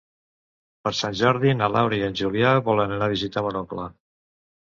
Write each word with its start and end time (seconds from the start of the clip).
Per 0.87 0.91
Sant 0.99 1.17
Jordi 1.19 1.51
na 1.59 1.67
Laura 1.73 1.99
i 2.01 2.07
en 2.07 2.17
Julià 2.21 2.53
volen 2.69 2.95
anar 2.95 3.09
a 3.09 3.13
visitar 3.13 3.43
mon 3.49 3.59
oncle. 3.61 3.87